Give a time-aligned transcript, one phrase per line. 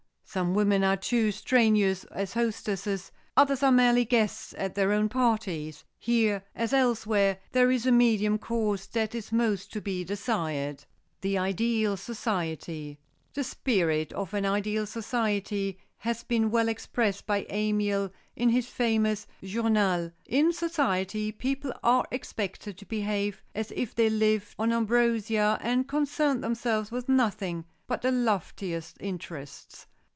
[0.33, 5.83] Some women are too strenuous as hostesses, others are merely guests at their own parties.
[5.99, 10.79] Here as elsewhere there is a medium course that is most to be desired.
[10.79, 10.87] [Sidenote:
[11.19, 12.97] THE IDEAL SOCIETY]
[13.33, 19.27] The spirit of an ideal society has been well expressed by Amiel in his famous
[19.43, 25.89] Journal: "In society people are expected to behave as if they lived on ambrosia and
[25.89, 29.87] concerned themselves with nothing but the loftiest interests.